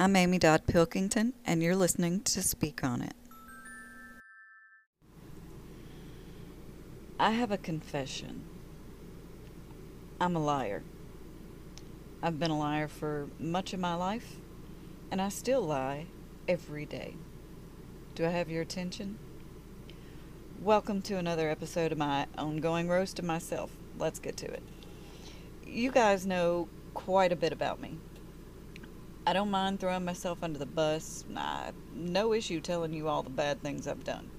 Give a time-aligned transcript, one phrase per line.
[0.00, 3.14] I'm Amy Dodd Pilkington, and you're listening to Speak on It.
[7.18, 8.44] I have a confession.
[10.20, 10.84] I'm a liar.
[12.22, 14.36] I've been a liar for much of my life,
[15.10, 16.06] and I still lie
[16.46, 17.14] every day.
[18.14, 19.18] Do I have your attention?
[20.62, 23.72] Welcome to another episode of my ongoing roast of myself.
[23.98, 24.62] Let's get to it.
[25.66, 27.98] You guys know quite a bit about me.
[29.28, 31.26] I don't mind throwing myself under the bus.
[31.28, 34.30] Nah, no issue telling you all the bad things I've done.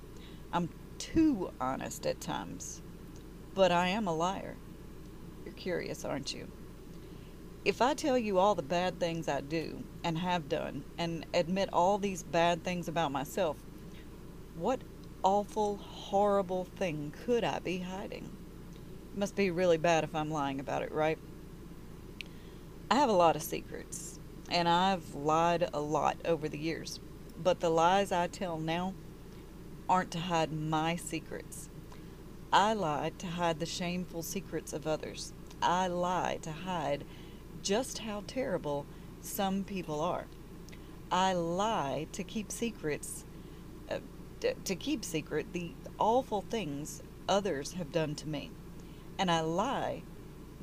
[0.51, 0.67] I'm
[0.97, 2.81] too honest at times.
[3.53, 4.55] But I am a liar.
[5.45, 6.47] You're curious, aren't you?
[7.63, 11.69] If I tell you all the bad things I do and have done and admit
[11.71, 13.57] all these bad things about myself,
[14.55, 14.81] what
[15.21, 18.35] awful, horrible thing could I be hiding?
[19.13, 21.19] It must be really bad if I'm lying about it, right?
[22.89, 24.18] I have a lot of secrets
[24.51, 26.99] and I've lied a lot over the years.
[27.41, 28.93] But the lies I tell now
[29.87, 31.69] aren't to hide my secrets.
[32.51, 35.33] I lie to hide the shameful secrets of others.
[35.61, 37.03] I lie to hide
[37.61, 38.85] just how terrible
[39.21, 40.25] some people are.
[41.11, 43.25] I lie to keep secrets,
[43.89, 43.99] uh,
[44.63, 48.51] to keep secret the awful things others have done to me.
[49.17, 50.03] And I lie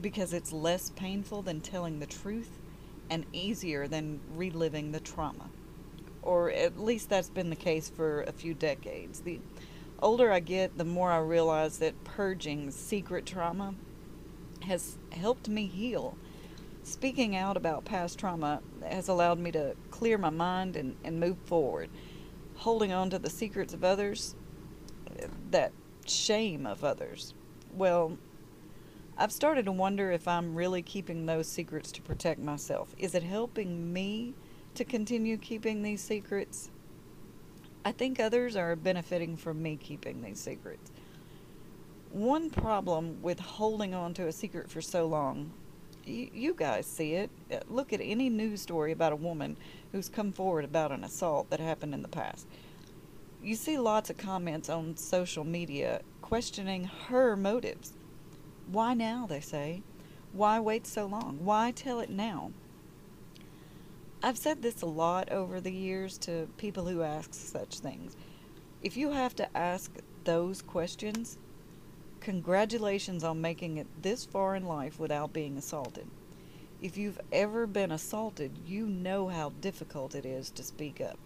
[0.01, 2.59] because it's less painful than telling the truth
[3.11, 5.51] and easier than reliving the trauma.
[6.23, 9.21] Or at least that's been the case for a few decades.
[9.21, 9.41] The
[10.01, 13.75] older I get, the more I realize that purging secret trauma
[14.63, 16.17] has helped me heal.
[16.83, 21.39] Speaking out about past trauma has allowed me to clear my mind and, and move
[21.45, 21.91] forward.
[22.57, 24.35] Holding on to the secrets of others,
[25.51, 25.73] that
[26.07, 27.35] shame of others,
[27.73, 28.19] well,
[29.19, 32.95] I've started to wonder if I'm really keeping those secrets to protect myself.
[32.99, 34.35] Is it helping me
[34.75, 36.71] to continue keeping these secrets?
[37.83, 40.93] I think others are benefiting from me keeping these secrets.
[42.11, 45.51] One problem with holding on to a secret for so long,
[46.07, 47.31] y- you guys see it.
[47.51, 49.57] Uh, look at any news story about a woman
[49.93, 52.47] who's come forward about an assault that happened in the past.
[53.43, 57.95] You see lots of comments on social media questioning her motives.
[58.71, 59.83] Why now, they say?
[60.33, 61.39] Why wait so long?
[61.45, 62.53] Why tell it now?
[64.23, 68.17] I've said this a lot over the years to people who ask such things.
[68.83, 69.93] If you have to ask
[70.25, 71.39] those questions,
[72.21, 76.09] congratulations on making it this far in life without being assaulted.
[76.83, 81.19] If you've ever been assaulted, you know how difficult it is to speak up.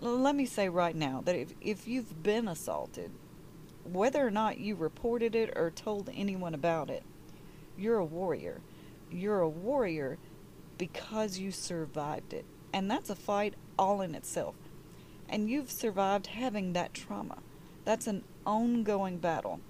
[0.00, 3.10] Let me say right now that if, if you've been assaulted,
[3.84, 7.02] whether or not you reported it or told anyone about it,
[7.76, 8.60] you're a warrior.
[9.10, 10.18] You're a warrior
[10.78, 12.44] because you survived it.
[12.72, 14.54] And that's a fight all in itself.
[15.28, 17.38] And you've survived having that trauma.
[17.84, 19.60] That's an ongoing battle.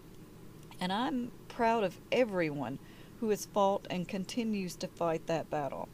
[0.80, 2.78] And I'm proud of everyone
[3.20, 5.88] who has fought and continues to fight that battle.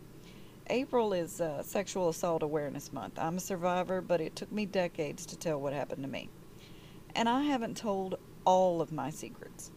[0.69, 3.19] April is uh, Sexual Assault Awareness Month.
[3.19, 6.29] I'm a survivor, but it took me decades to tell what happened to me
[7.15, 9.71] and I haven't told all of my secrets.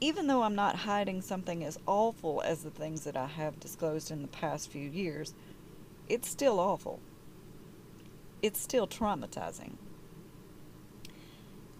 [0.00, 4.10] Even though I'm not hiding something as awful as the things that I have disclosed
[4.10, 5.34] in the past few years,
[6.08, 7.00] it's still awful.
[8.42, 9.72] It's still traumatizing.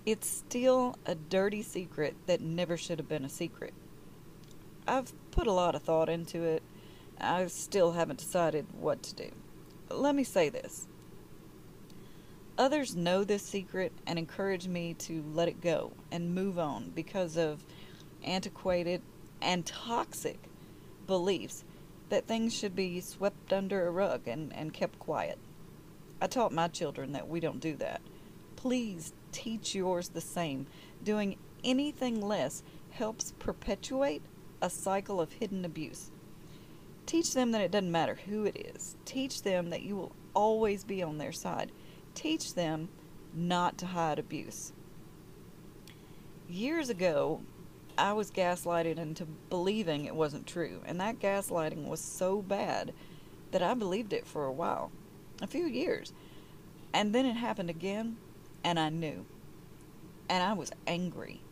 [0.07, 3.75] It's still a dirty secret that never should have been a secret.
[4.89, 6.63] I've put a lot of thought into it.
[7.21, 9.31] I still haven't decided what to do.
[9.91, 10.87] Let me say this
[12.59, 17.37] Others know this secret and encourage me to let it go and move on because
[17.37, 17.63] of
[18.25, 19.03] antiquated
[19.43, 20.39] and toxic
[21.07, 21.65] beliefs
[22.09, 25.39] that things should be swept under a rug and, and kept quiet.
[26.21, 28.01] I taught my children that we don't do that.
[28.57, 30.67] Please teach yours the same.
[31.05, 34.23] Doing anything less helps perpetuate
[34.63, 36.11] a cycle of hidden abuse.
[37.05, 38.97] Teach them that it doesn't matter who it is.
[39.05, 41.71] Teach them that you will always be on their side
[42.17, 42.89] teach them
[43.33, 44.73] not to hide abuse.
[46.49, 47.43] Years ago,
[47.99, 52.93] I was gaslighted into believing it wasn't true, and that gaslighting was so bad
[53.53, 54.91] that I believed it for a while,
[55.41, 56.13] a few years.
[56.93, 58.17] And then it happened again,
[58.65, 59.27] and I knew.
[60.29, 61.43] And I was angry.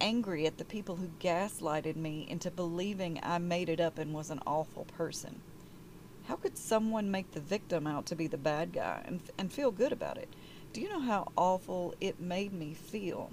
[0.00, 4.30] Angry at the people who gaslighted me into believing I made it up and was
[4.30, 5.40] an awful person.
[6.26, 9.70] How could someone make the victim out to be the bad guy and, and feel
[9.70, 10.28] good about it?
[10.72, 13.30] Do you know how awful it made me feel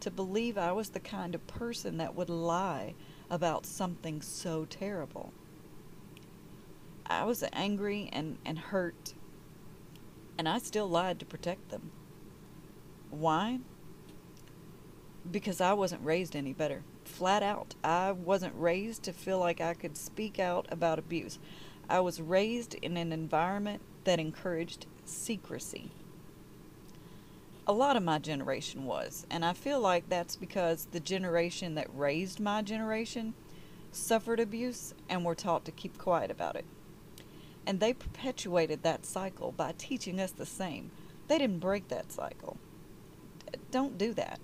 [0.00, 2.94] to believe I was the kind of person that would lie
[3.30, 5.32] about something so terrible?
[7.06, 9.14] I was angry and, and hurt,
[10.36, 11.90] and I still lied to protect them.
[13.10, 13.60] Why?
[15.30, 16.82] Because I wasn't raised any better.
[17.04, 17.74] Flat out.
[17.82, 21.38] I wasn't raised to feel like I could speak out about abuse.
[21.88, 25.90] I was raised in an environment that encouraged secrecy.
[27.66, 31.88] A lot of my generation was, and I feel like that's because the generation that
[31.94, 33.34] raised my generation
[33.92, 36.64] suffered abuse and were taught to keep quiet about it.
[37.66, 40.90] And they perpetuated that cycle by teaching us the same.
[41.28, 42.56] They didn't break that cycle.
[43.70, 44.40] Don't do that.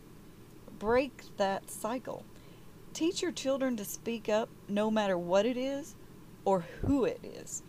[0.78, 2.24] Break that cycle.
[2.92, 5.94] Teach your children to speak up no matter what it is
[6.44, 7.62] or who it is.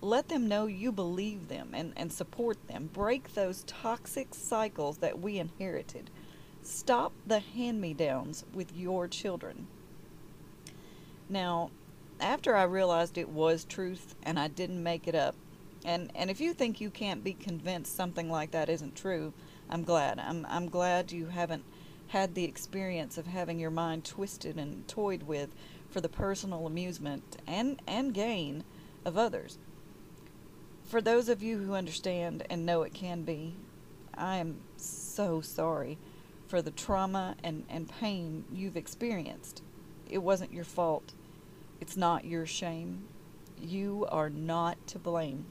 [0.00, 2.90] Let them know you believe them and, and support them.
[2.92, 6.10] Break those toxic cycles that we inherited.
[6.62, 9.66] Stop the hand me downs with your children.
[11.28, 11.70] Now,
[12.20, 15.34] after I realized it was truth and I didn't make it up,
[15.84, 19.32] and, and if you think you can't be convinced something like that isn't true,
[19.70, 20.18] I'm glad.
[20.18, 21.64] I'm, I'm glad you haven't
[22.08, 25.50] had the experience of having your mind twisted and toyed with
[25.96, 28.62] for the personal amusement and, and gain
[29.06, 29.56] of others.
[30.84, 33.54] For those of you who understand and know it can be,
[34.14, 35.96] I am so sorry
[36.48, 39.62] for the trauma and, and pain you've experienced.
[40.10, 41.14] It wasn't your fault.
[41.80, 43.04] It's not your shame.
[43.58, 45.46] You are not to blame.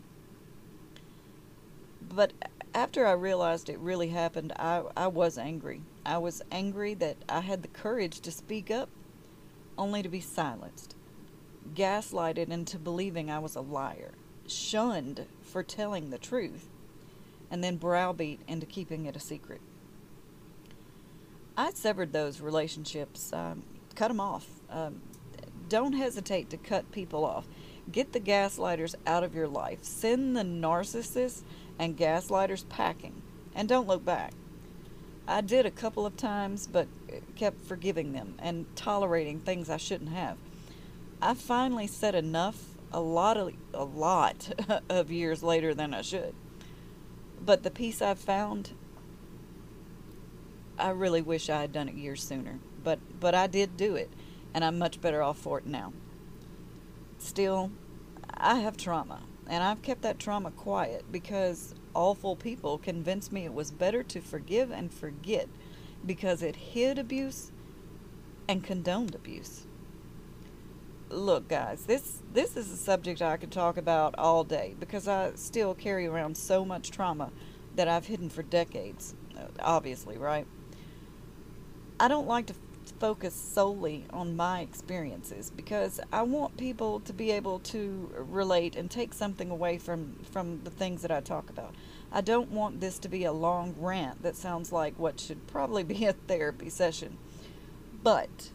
[2.07, 2.33] But
[2.75, 5.81] after I realized it really happened, I, I was angry.
[6.05, 8.89] I was angry that I had the courage to speak up,
[9.77, 10.95] only to be silenced,
[11.73, 14.11] gaslighted into believing I was a liar,
[14.47, 16.67] shunned for telling the truth,
[17.49, 19.61] and then browbeat into keeping it a secret.
[21.57, 23.63] I severed those relationships, um,
[23.95, 24.47] cut them off.
[24.69, 25.01] Um,
[25.69, 27.47] don't hesitate to cut people off.
[27.91, 29.79] Get the gaslighters out of your life.
[29.83, 31.43] Send the narcissists
[31.79, 33.21] and gaslighters packing.
[33.53, 34.33] And don't look back.
[35.27, 36.87] I did a couple of times, but
[37.35, 40.37] kept forgiving them and tolerating things I shouldn't have.
[41.21, 44.51] I finally said enough a lot of a lot
[44.89, 46.35] of years later than I should.
[47.43, 48.71] But the peace I've found
[50.77, 52.59] I really wish I had done it years sooner.
[52.83, 54.09] But but I did do it
[54.53, 55.91] and I'm much better off for it now.
[57.17, 57.71] Still,
[58.33, 63.53] I have trauma, and I've kept that trauma quiet because awful people convinced me it
[63.53, 65.47] was better to forgive and forget
[66.05, 67.51] because it hid abuse
[68.47, 69.65] and condoned abuse.
[71.09, 75.31] Look, guys, this this is a subject I could talk about all day because I
[75.35, 77.31] still carry around so much trauma
[77.75, 79.15] that I've hidden for decades.
[79.59, 80.47] Obviously, right?
[81.99, 82.53] I don't like to
[82.93, 88.89] focus solely on my experiences because I want people to be able to relate and
[88.89, 91.75] take something away from from the things that I talk about.
[92.11, 95.83] I don't want this to be a long rant that sounds like what should probably
[95.83, 97.17] be a therapy session.
[98.03, 98.51] But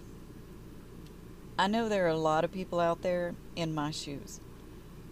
[1.58, 4.40] I know there are a lot of people out there in my shoes.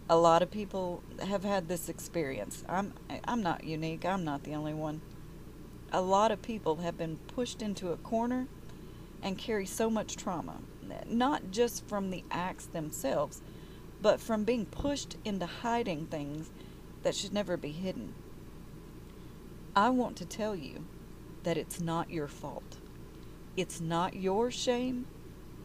[0.08, 2.64] A lot of people have had this experience.
[2.68, 2.94] I'm
[3.26, 4.06] I'm not unique.
[4.06, 5.02] I'm not the only one.
[5.92, 8.46] A lot of people have been pushed into a corner
[9.22, 10.58] and carry so much trauma,
[11.06, 13.42] not just from the acts themselves,
[14.00, 16.50] but from being pushed into hiding things
[17.02, 18.14] that should never be hidden.
[19.74, 20.86] I want to tell you
[21.42, 22.78] that it's not your fault.
[23.56, 25.06] It's not your shame,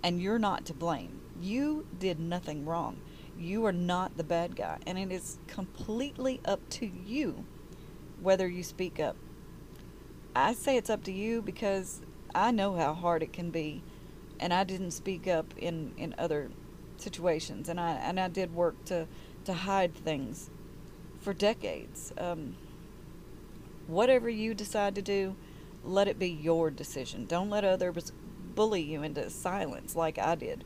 [0.04, 1.22] and you're not to blame.
[1.42, 3.02] You did nothing wrong.
[3.38, 7.46] You are not the bad guy, and it is completely up to you
[8.22, 9.16] whether you speak up.
[10.36, 12.02] I say it's up to you because
[12.36, 13.84] I know how hard it can be,
[14.40, 16.50] and I didn't speak up in in other
[16.98, 19.08] situations, and I and I did work to
[19.46, 20.50] to hide things
[21.20, 22.12] for decades.
[22.18, 22.56] Um,
[23.88, 25.36] whatever you decide to do,
[25.84, 27.26] let it be your decision.
[27.26, 28.12] Don't let others
[28.56, 30.64] bully you into silence like I did.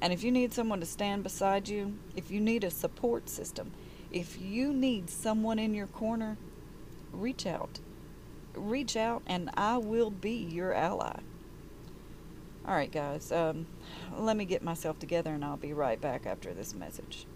[0.00, 3.72] And if you need someone to stand beside you, if you need a support system,
[4.10, 6.38] if you need someone in your corner,
[7.12, 7.80] reach out
[8.60, 11.18] reach out and I will be your ally.
[12.66, 13.66] All right, guys, um,
[14.16, 17.26] let me get myself together and I'll be right back after this message.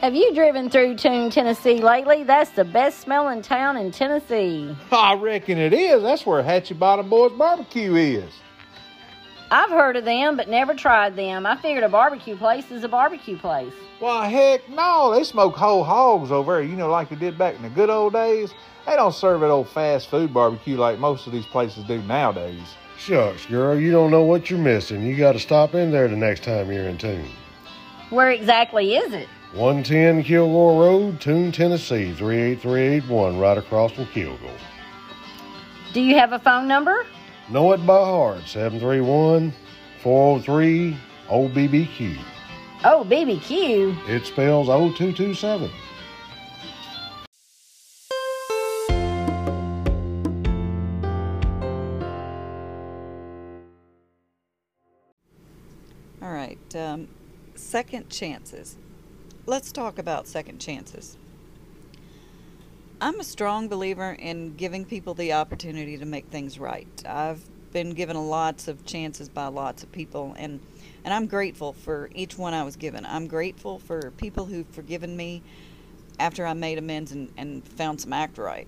[0.00, 2.22] Have you driven through Toone, Tennessee lately?
[2.22, 4.72] That's the best smelling town in Tennessee.
[4.92, 6.02] I reckon it is.
[6.02, 8.32] That's where Hatchie Bottom Boys Barbecue is.
[9.50, 11.46] I've heard of them, but never tried them.
[11.46, 13.72] I figured a barbecue place is a barbecue place.
[14.00, 15.14] Why, heck no.
[15.14, 17.88] They smoke whole hogs over there, you know, like they did back in the good
[17.88, 18.52] old days.
[18.86, 22.74] They don't serve it old fast food barbecue like most of these places do nowadays.
[22.98, 25.02] Shucks, girl, you don't know what you're missing.
[25.02, 27.30] You got to stop in there the next time you're in Toone.
[28.10, 29.28] Where exactly is it?
[29.52, 34.50] 110 Kilgore Road, Toone, Tennessee, 38381, right across from Kilgore.
[35.92, 37.06] Do you have a phone number?
[37.48, 39.52] Know it by heart, 731
[40.02, 40.96] 403
[41.28, 42.18] OBBQ.
[42.84, 44.08] Oh, BBQ.
[44.08, 45.70] It spells 0227.
[56.20, 56.58] All right.
[56.74, 57.06] Um,
[57.54, 58.76] second chances.
[59.46, 61.16] Let's talk about second chances.
[62.98, 66.88] I'm a strong believer in giving people the opportunity to make things right.
[67.06, 70.60] I've been given lots of chances by lots of people, and,
[71.04, 73.04] and I'm grateful for each one I was given.
[73.04, 75.42] I'm grateful for people who've forgiven me
[76.18, 78.66] after I made amends and, and found some act right.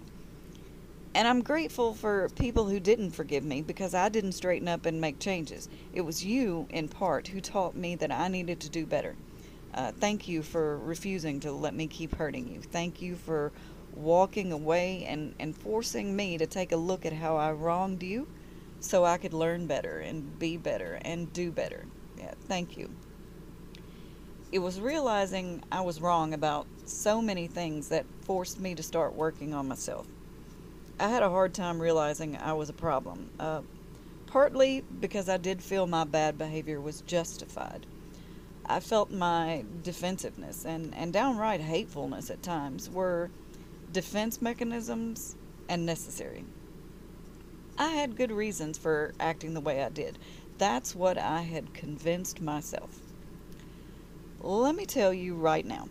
[1.14, 5.00] And I'm grateful for people who didn't forgive me because I didn't straighten up and
[5.00, 5.70] make changes.
[5.94, 9.16] It was you, in part, who taught me that I needed to do better.
[9.74, 12.60] Uh, thank you for refusing to let me keep hurting you.
[12.60, 13.52] Thank you for
[13.94, 18.28] walking away and, and forcing me to take a look at how I wronged you
[18.80, 21.86] so I could learn better and be better and do better.
[22.16, 22.90] Yeah, thank you.
[24.50, 29.14] It was realizing I was wrong about so many things that forced me to start
[29.14, 30.06] working on myself.
[30.98, 33.60] I had a hard time realizing I was a problem, uh,
[34.26, 37.86] partly because I did feel my bad behavior was justified.
[38.66, 43.30] I felt my defensiveness and, and downright hatefulness at times were
[43.92, 45.36] defense mechanisms
[45.68, 46.44] and necessary.
[47.78, 50.18] I had good reasons for acting the way I did.
[50.58, 52.98] That's what I had convinced myself.
[54.40, 55.88] Let me tell you right now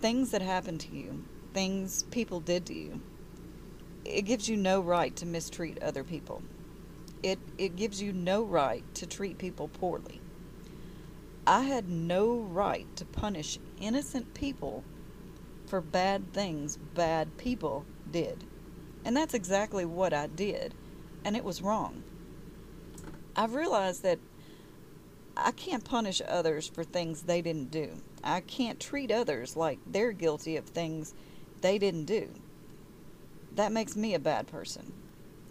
[0.00, 3.00] things that happened to you, things people did to you,
[4.04, 6.42] it gives you no right to mistreat other people.
[7.22, 10.20] It, it gives you no right to treat people poorly.
[11.46, 14.82] I had no right to punish innocent people
[15.72, 18.44] for bad things bad people did.
[19.06, 20.74] And that's exactly what I did,
[21.24, 22.02] and it was wrong.
[23.34, 24.18] I've realized that
[25.34, 28.02] I can't punish others for things they didn't do.
[28.22, 31.14] I can't treat others like they're guilty of things
[31.62, 32.28] they didn't do.
[33.54, 34.92] That makes me a bad person.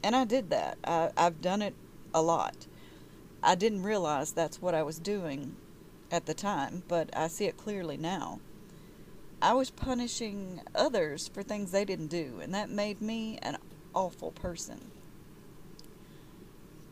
[0.03, 0.77] And I did that.
[0.83, 1.73] I, I've done it
[2.13, 2.67] a lot.
[3.41, 5.55] I didn't realize that's what I was doing
[6.11, 8.39] at the time, but I see it clearly now.
[9.43, 13.57] I was punishing others for things they didn't do, and that made me an
[13.95, 14.91] awful person.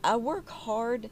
[0.03, 1.11] I work hard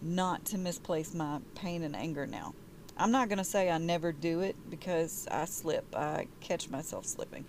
[0.00, 2.54] not to misplace my pain and anger now.
[2.96, 5.96] I'm not going to say I never do it because I slip.
[5.96, 7.44] I catch myself slipping.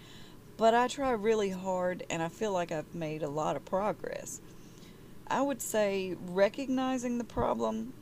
[0.58, 4.42] But I try really hard and I feel like I've made a lot of progress.
[5.28, 7.94] I would say recognizing the problem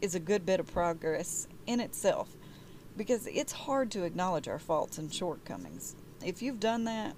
[0.00, 2.37] is a good bit of progress in itself
[2.98, 5.96] because it's hard to acknowledge our faults and shortcomings.
[6.22, 7.14] If you've done that,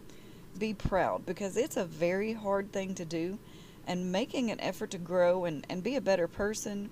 [0.58, 3.38] be proud because it's a very hard thing to do,
[3.86, 6.90] and making an effort to grow and, and be a better person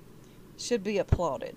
[0.56, 1.54] should be applauded.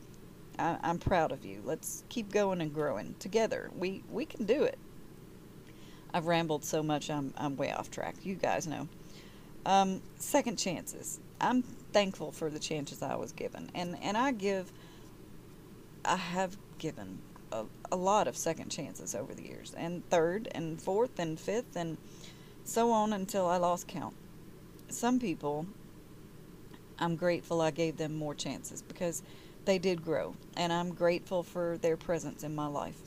[0.59, 1.61] I, I'm proud of you.
[1.63, 3.71] Let's keep going and growing together.
[3.75, 4.77] We we can do it.
[6.13, 8.15] I've rambled so much, I'm I'm way off track.
[8.23, 8.88] You guys know.
[9.65, 11.19] Um, second chances.
[11.39, 11.61] I'm
[11.93, 14.71] thankful for the chances I was given, and and I give.
[16.03, 17.19] I have given
[17.51, 21.75] a, a lot of second chances over the years, and third, and fourth, and fifth,
[21.75, 21.97] and
[22.63, 24.15] so on until I lost count.
[24.89, 25.67] Some people,
[26.97, 29.21] I'm grateful I gave them more chances because
[29.65, 32.97] they did grow, and I'm grateful for their presence in my life.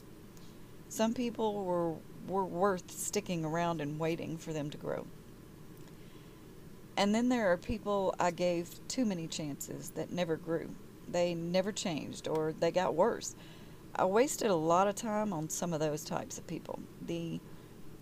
[0.89, 1.95] Some people were
[2.27, 5.05] were worth sticking around and waiting for them to grow.
[6.97, 10.71] And then there are people I gave too many chances that never grew.
[11.07, 13.35] They never changed or they got worse.
[13.97, 16.81] I wasted a lot of time on some of those types of people.
[17.07, 17.41] The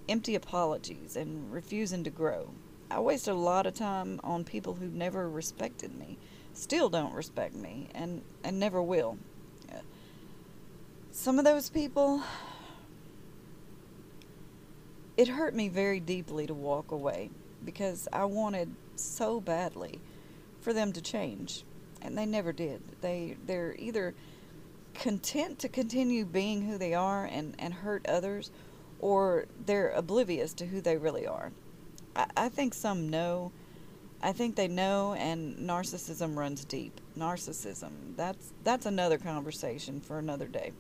[0.09, 2.51] empty apologies and refusing to grow.
[2.91, 6.19] I wasted a lot of time on people who never respected me,
[6.55, 9.19] still don't respect me, and, and never will.
[11.11, 12.23] Some of those people,
[15.17, 17.31] it hurt me very deeply to walk away
[17.65, 20.01] because I wanted so badly
[20.63, 21.65] for them to change,
[22.01, 22.81] and they never did.
[23.03, 24.15] They they're either
[24.95, 28.51] content to continue being who they are and, and hurt others,
[28.99, 31.53] or they're oblivious to who they really are.
[32.15, 33.53] I, I think some know
[34.25, 37.01] I think they know and narcissism runs deep.
[37.19, 38.17] Narcissism.
[38.17, 40.73] That's that's another conversation for another day.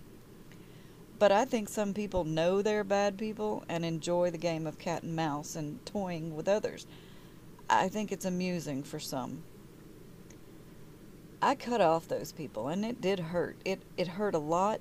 [1.19, 5.02] But I think some people know they're bad people and enjoy the game of cat
[5.02, 6.87] and mouse and toying with others.
[7.69, 9.42] I think it's amusing for some.
[11.42, 13.56] I cut off those people and it did hurt.
[13.64, 14.80] It it hurt a lot.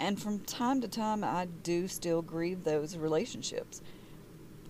[0.00, 3.82] And from time to time I do still grieve those relationships.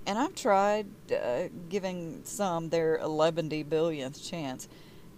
[0.05, 4.69] And I've tried uh, giving some their 11 billionth chance,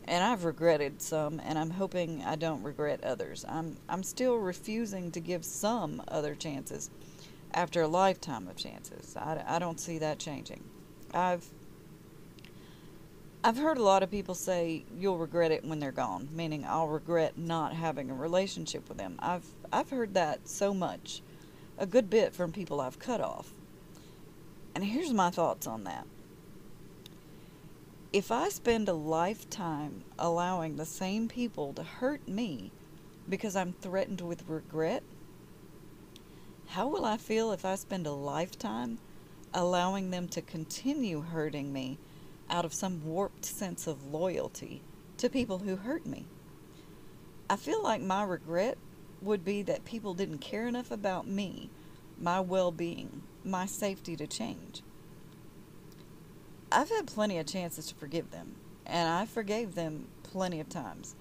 [0.04, 3.44] and I've regretted some, and I'm hoping I don't regret others.
[3.48, 6.90] I'm I'm still refusing to give some other chances
[7.52, 9.16] after a lifetime of chances.
[9.16, 10.64] I, I don't see that changing.
[11.12, 11.46] I've
[13.48, 16.86] I've heard a lot of people say you'll regret it when they're gone, meaning I'll
[16.86, 19.16] regret not having a relationship with them.
[19.20, 21.22] I've I've heard that so much,
[21.78, 23.54] a good bit from people I've cut off.
[24.74, 26.06] And here's my thoughts on that.
[28.12, 32.70] If I spend a lifetime allowing the same people to hurt me
[33.30, 35.02] because I'm threatened with regret,
[36.66, 38.98] how will I feel if I spend a lifetime
[39.54, 41.96] allowing them to continue hurting me
[42.50, 44.82] out of some warped sense of loyalty
[45.18, 46.26] to people who hurt me?
[47.50, 48.78] I feel like my regret
[49.22, 51.70] would be that people didn't care enough about me,
[52.20, 54.82] my well being, my safety to change.
[56.70, 61.14] I've had plenty of chances to forgive them, and I forgave them plenty of times.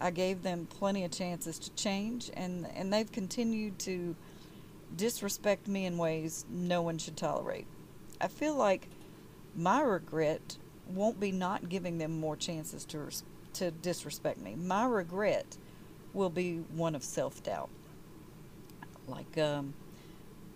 [0.00, 4.16] I gave them plenty of chances to change, and, and they've continued to
[4.96, 7.66] disrespect me in ways no one should tolerate.
[8.20, 8.88] I feel like
[9.56, 10.58] my regret
[10.90, 13.08] won't be not giving them more chances to,
[13.54, 14.54] to disrespect me.
[14.54, 15.56] My regret
[16.12, 17.70] will be one of self doubt.
[19.06, 19.74] Like, um,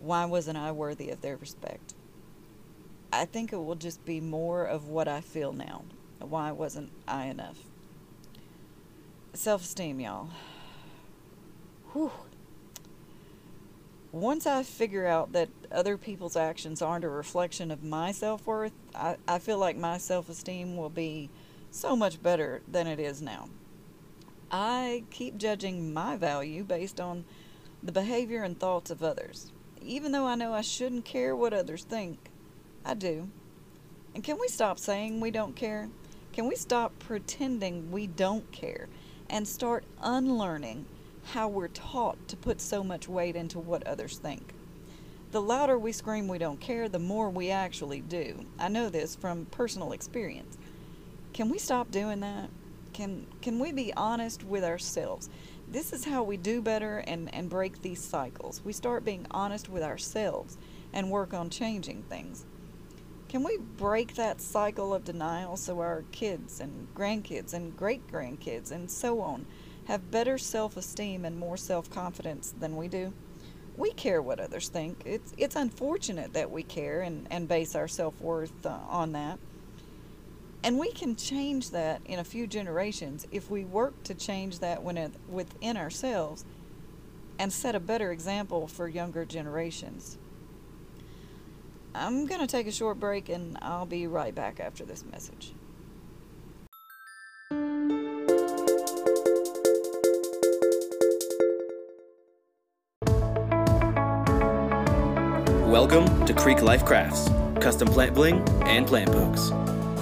[0.01, 1.95] why wasn't I worthy of their respect?
[3.13, 5.85] I think it will just be more of what I feel now.
[6.19, 7.59] Why wasn't I enough?
[9.35, 10.31] Self esteem, y'all.
[11.93, 12.11] Whew.
[14.15, 18.73] Once I figure out that other people's actions aren't a reflection of my self worth,
[18.95, 21.31] I, I feel like my self esteem will be
[21.71, 23.49] so much better than it is now.
[24.51, 27.25] I keep judging my value based on
[27.83, 29.51] the behavior and thoughts of others
[29.85, 32.31] even though I know I shouldn't care what others think,
[32.85, 33.29] I do.
[34.15, 35.89] And can we stop saying we don't care?
[36.33, 38.89] Can we stop pretending we don't care
[39.29, 40.87] and start unlearning
[41.33, 44.55] how we're taught to put so much weight into what others think?
[45.33, 48.47] The louder we scream we don't care, the more we actually do.
[48.59, 50.57] I know this from personal experience.
[51.33, 52.51] Can we stop doing that?
[52.93, 55.29] Can can we be honest with ourselves?
[55.69, 58.63] this is how we do better and, and break these cycles.
[58.65, 60.57] We start being honest with ourselves
[60.93, 62.45] and work on changing things.
[63.29, 68.71] Can we break that cycle of denial so our kids and grandkids and great grandkids
[68.71, 69.47] and so on
[69.87, 73.13] have better self esteem and more self confidence than we do?
[73.77, 75.03] We care what others think.
[75.05, 79.39] It's, it's unfortunate that we care and, and base our self worth uh, on that.
[80.63, 84.83] And we can change that in a few generations if we work to change that
[84.83, 86.45] within ourselves
[87.39, 90.17] and set a better example for younger generations.
[91.95, 95.53] I'm going to take a short break and I'll be right back after this message.
[105.87, 107.29] Welcome to Creek Life Crafts,
[107.61, 109.51] custom plant bling and plant pokes.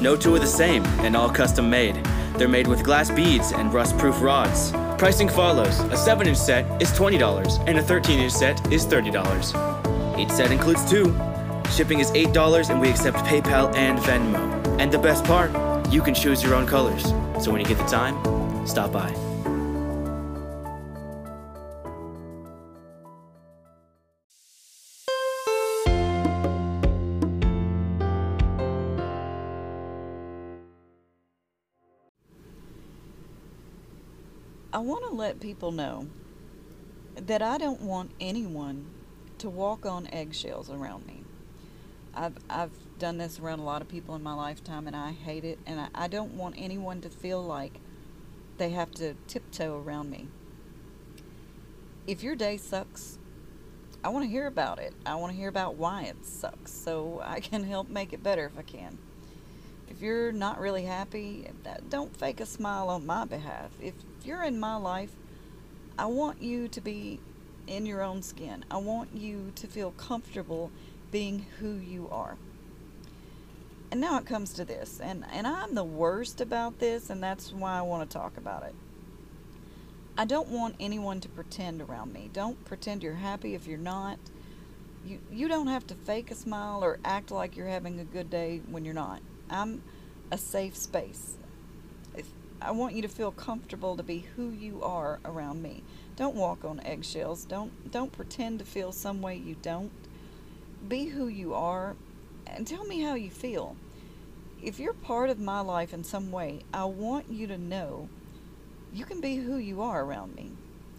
[0.01, 1.97] No two are the same, and all custom made.
[2.37, 4.71] They're made with glass beads and rust-proof rods.
[4.97, 5.81] Pricing follows.
[5.81, 10.17] A 7-inch set is $20, and a 13-inch set is $30.
[10.17, 11.07] Each set includes two.
[11.73, 14.79] Shipping is $8, and we accept PayPal and Venmo.
[14.79, 15.51] And the best part,
[15.93, 17.03] you can choose your own colors.
[17.45, 19.32] So when you get the time, stop by.
[34.75, 36.07] I want to let people know
[37.15, 38.87] that I don't want anyone
[39.37, 41.25] to walk on eggshells around me.
[42.15, 45.45] I've I've done this around a lot of people in my lifetime and I hate
[45.45, 47.81] it and I, I don't want anyone to feel like
[48.57, 50.29] they have to tiptoe around me.
[52.07, 53.19] If your day sucks,
[54.03, 54.95] I want to hear about it.
[55.05, 58.47] I want to hear about why it sucks so I can help make it better
[58.47, 58.97] if I can.
[59.89, 61.49] If you're not really happy,
[61.91, 63.71] don't fake a smile on my behalf.
[63.81, 63.95] If
[64.27, 65.15] you're in my life,
[65.99, 67.21] I want you to be
[67.67, 68.65] in your own skin.
[68.71, 70.71] I want you to feel comfortable
[71.11, 72.37] being who you are.
[73.91, 77.53] And now it comes to this, and, and I'm the worst about this, and that's
[77.53, 78.75] why I want to talk about it.
[80.17, 82.31] I don't want anyone to pretend around me.
[82.33, 84.19] Don't pretend you're happy if you're not.
[85.07, 88.31] You, you don't have to fake a smile or act like you're having a good
[88.31, 89.21] day when you're not.
[89.51, 89.83] I'm
[90.31, 91.37] a safe space.
[92.65, 95.83] I want you to feel comfortable to be who you are around me.
[96.15, 97.45] Don't walk on eggshells.
[97.45, 99.91] Don't don't pretend to feel some way you don't.
[100.87, 101.97] Be who you are
[102.47, 103.77] and tell me how you feel.
[104.63, 108.09] If you're part of my life in some way, I want you to know
[108.93, 110.53] you can be who you are around me.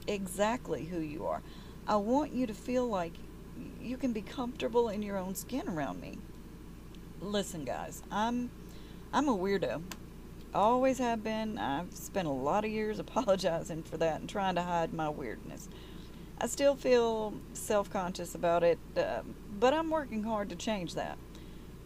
[0.06, 1.42] Exactly who you are.
[1.88, 3.14] I want you to feel like
[3.82, 6.18] you can be comfortable in your own skin around me.
[7.22, 8.52] Listen, guys, I'm
[9.14, 9.82] I'm a weirdo.
[10.54, 11.58] Always have been.
[11.58, 15.68] I've spent a lot of years apologizing for that and trying to hide my weirdness.
[16.40, 19.22] I still feel self conscious about it, uh,
[19.60, 21.18] but I'm working hard to change that.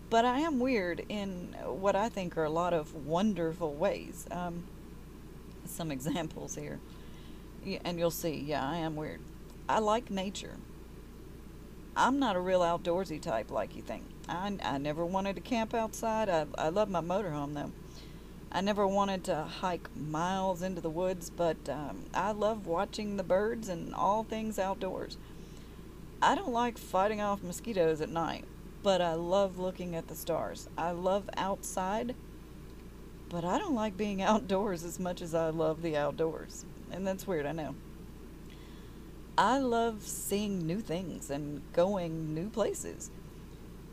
[0.09, 4.25] But I am weird in what I think are a lot of wonderful ways.
[4.31, 4.63] Um,
[5.65, 6.79] some examples here.
[7.83, 9.19] And you'll see, yeah, I am weird.
[9.67, 10.55] I like nature.
[11.95, 14.03] I'm not a real outdoorsy type like you think.
[14.29, 16.29] I, I never wanted to camp outside.
[16.29, 17.71] I, I love my motorhome though.
[18.51, 23.23] I never wanted to hike miles into the woods, but um, I love watching the
[23.23, 25.17] birds and all things outdoors.
[26.21, 28.45] I don't like fighting off mosquitoes at night,
[28.81, 30.69] but I love looking at the stars.
[30.77, 32.15] I love outside,
[33.29, 36.65] but I don't like being outdoors as much as I love the outdoors.
[36.89, 37.75] And that's weird, I know.
[39.37, 43.11] I love seeing new things and going new places,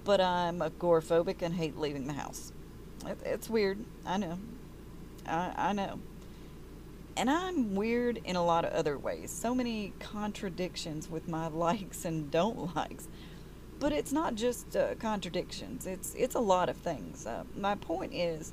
[0.05, 2.54] but I'm agoraphobic and hate leaving the house.
[3.07, 4.39] It, it's weird, I know.
[5.27, 6.01] I, I know.
[7.17, 9.31] And I'm weird in a lot of other ways.
[9.31, 13.09] So many contradictions with my likes and don't likes.
[13.79, 15.87] But it's not just uh, contradictions.
[15.87, 17.27] It's it's a lot of things.
[17.27, 18.53] Uh, my point is,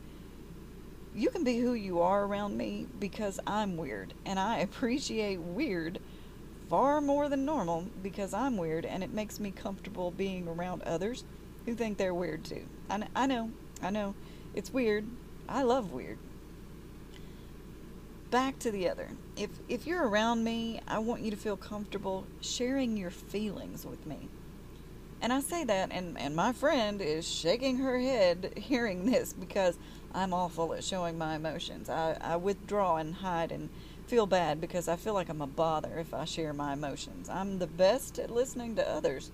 [1.16, 6.00] you can be who you are around me because I'm weird, and I appreciate weird
[6.70, 11.24] far more than normal because I'm weird, and it makes me comfortable being around others
[11.66, 12.64] who think they're weird too.
[12.90, 14.16] I, I know, I know,
[14.54, 15.06] it's weird.
[15.48, 16.18] I love weird.
[18.30, 19.10] Back to the other.
[19.36, 24.06] If if you're around me, I want you to feel comfortable sharing your feelings with
[24.06, 24.30] me.
[25.22, 29.78] And I say that, and, and my friend is shaking her head hearing this because
[30.14, 31.90] I'm awful at showing my emotions.
[31.90, 33.70] I, I withdraw and hide and
[34.08, 37.30] feel bad because I feel like I'm a bother if I share my emotions.
[37.30, 39.32] I'm the best at listening to others,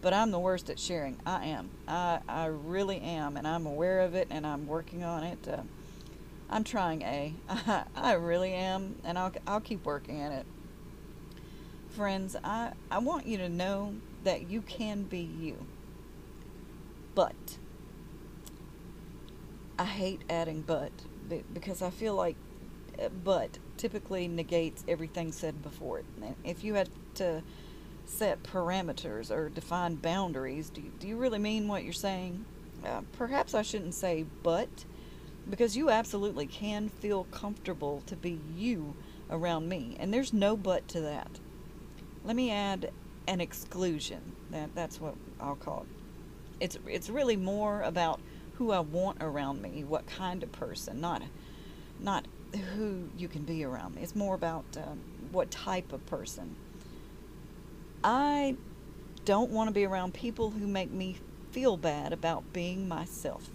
[0.00, 1.16] but I'm the worst at sharing.
[1.26, 1.70] I am.
[1.86, 5.48] I, I really am, and I'm aware of it, and I'm working on it.
[5.48, 5.62] Uh,
[6.50, 7.34] I'm trying, A.
[7.48, 10.46] I, I really am, and I'll, I'll keep working at it.
[11.90, 15.66] Friends, I, I want you to know that you can be you.
[17.14, 17.58] But
[19.78, 20.92] I hate adding but
[21.52, 22.36] because I feel like
[23.00, 26.04] uh, but typically negates everything said before it.
[26.44, 27.42] If you had to
[28.08, 32.44] set parameters or define boundaries, do you, do you really mean what you're saying?
[32.84, 34.68] Uh, perhaps I shouldn't say but
[35.48, 38.94] because you absolutely can feel comfortable to be you
[39.30, 41.30] around me, and there's no but to that.
[42.24, 42.90] Let me add
[43.26, 44.20] an exclusion.
[44.50, 46.64] That that's what I'll call it.
[46.64, 48.20] It's it's really more about
[48.54, 51.22] who I want around me, what kind of person, not
[52.00, 52.26] not
[52.74, 54.02] who you can be around me.
[54.02, 56.56] It's more about um, what type of person.
[58.02, 58.56] I
[59.24, 61.16] don't want to be around people who make me
[61.50, 63.50] feel bad about being myself.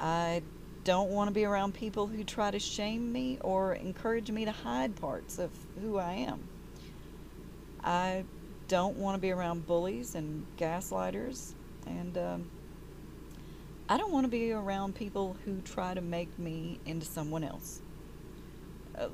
[0.00, 0.42] I
[0.84, 4.50] don't want to be around people who try to shame me or encourage me to
[4.50, 6.42] hide parts of who I am.
[7.84, 8.24] I
[8.66, 11.52] don't want to be around bullies and gaslighters,
[11.86, 12.50] and um,
[13.88, 17.80] I don't want to be around people who try to make me into someone else.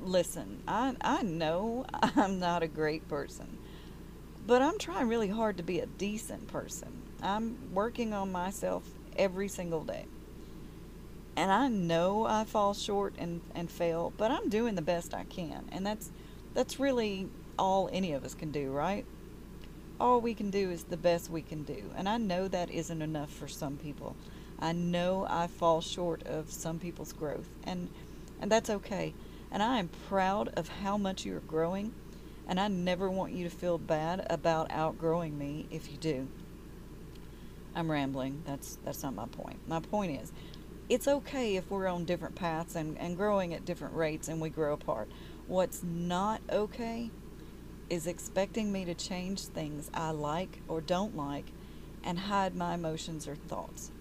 [0.01, 3.57] Listen, I, I know I'm not a great person,
[4.45, 6.89] but I'm trying really hard to be a decent person.
[7.21, 8.83] I'm working on myself
[9.17, 10.05] every single day.
[11.35, 15.23] And I know I fall short and, and fail, but I'm doing the best I
[15.23, 15.69] can.
[15.71, 16.11] And that's
[16.53, 19.05] that's really all any of us can do, right?
[19.99, 21.91] All we can do is the best we can do.
[21.95, 24.15] And I know that isn't enough for some people.
[24.59, 27.89] I know I fall short of some people's growth, and
[28.41, 29.13] and that's okay.
[29.51, 31.93] And I am proud of how much you're growing,
[32.47, 36.27] and I never want you to feel bad about outgrowing me if you do.
[37.75, 38.43] I'm rambling.
[38.45, 39.59] That's that's not my point.
[39.67, 40.31] My point is
[40.89, 44.49] it's okay if we're on different paths and, and growing at different rates and we
[44.49, 45.07] grow apart.
[45.47, 47.11] What's not okay
[47.89, 51.45] is expecting me to change things I like or don't like
[52.03, 53.91] and hide my emotions or thoughts.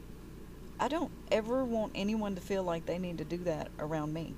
[0.80, 4.34] I don't ever want anyone to feel like they need to do that around me.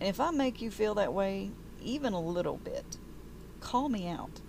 [0.00, 1.50] And if I make you feel that way,
[1.82, 2.96] even a little bit,
[3.60, 4.40] call me out.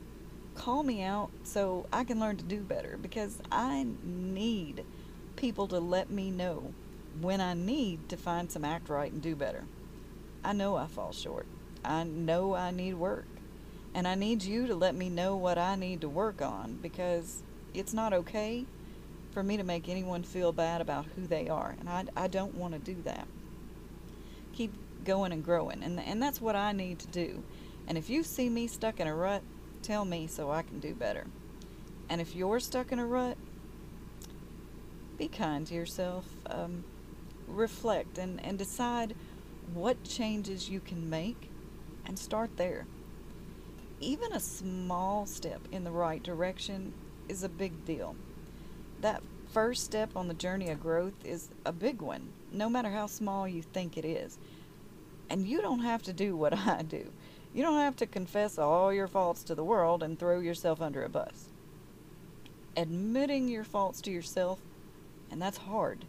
[0.55, 4.85] Call me out so I can learn to do better because I need
[5.35, 6.73] people to let me know
[7.19, 9.63] when I need to find some act right and do better.
[10.43, 11.45] I know I fall short.
[11.83, 13.25] I know I need work.
[13.93, 17.43] And I need you to let me know what I need to work on because
[17.73, 18.65] it's not okay
[19.31, 21.75] for me to make anyone feel bad about who they are.
[21.79, 23.27] And I, I don't want to do that.
[25.03, 25.83] Going and growing.
[25.83, 27.43] And, and that's what I need to do.
[27.87, 29.41] And if you see me stuck in a rut,
[29.81, 31.27] tell me so I can do better.
[32.09, 33.37] And if you're stuck in a rut,
[35.17, 36.25] be kind to yourself.
[36.45, 36.83] Um,
[37.47, 39.15] reflect and, and decide
[39.73, 41.49] what changes you can make
[42.05, 42.85] and start there.
[43.99, 46.93] Even a small step in the right direction
[47.29, 48.15] is a big deal.
[49.01, 49.21] That
[49.53, 53.47] first step on the journey of growth is a big one, no matter how small
[53.47, 54.37] you think it is.
[55.31, 57.09] And you don't have to do what I do.
[57.53, 61.03] You don't have to confess all your faults to the world and throw yourself under
[61.05, 61.47] a bus.
[62.75, 64.59] Admitting your faults to yourself,
[65.31, 66.03] and that's hard,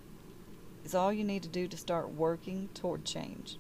[0.85, 3.59] is all you need to do to start working toward change.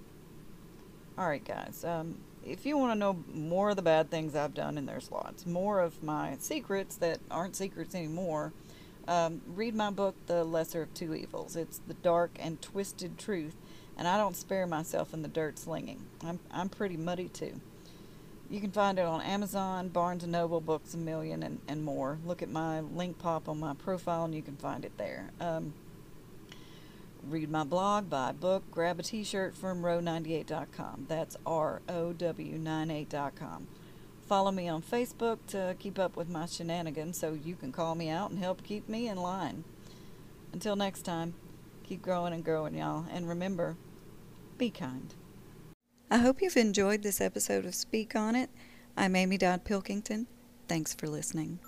[1.16, 4.76] Alright, guys, um, if you want to know more of the bad things I've done,
[4.76, 8.52] and there's lots, more of my secrets that aren't secrets anymore,
[9.06, 11.54] um, read my book, The Lesser of Two Evils.
[11.54, 13.56] It's the dark and twisted truth,
[13.96, 16.00] and I don't spare myself in the dirt slinging.
[16.24, 17.60] I'm, I'm pretty muddy too.
[18.50, 22.18] You can find it on Amazon, Barnes & Noble, Books A Million, and, and more.
[22.26, 25.30] Look at my Linkpop on my profile, and you can find it there.
[25.40, 25.72] Um,
[27.26, 31.06] read my blog, buy a book, grab a t-shirt from row98.com.
[31.08, 33.66] That's R-O-W98.com.
[34.26, 38.10] Follow me on Facebook to keep up with my shenanigans so you can call me
[38.10, 39.64] out and help keep me in line.
[40.52, 41.34] Until next time,
[41.92, 43.04] keep growing and growing, y'all.
[43.12, 43.76] And remember,
[44.56, 45.14] be kind.
[46.10, 48.48] I hope you've enjoyed this episode of Speak On It.
[48.96, 50.26] I'm Amy Dodd Pilkington.
[50.68, 51.58] Thanks for listening.